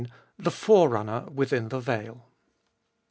[0.39, 2.25] THE FORERUNNER WITHIN THE VEIL.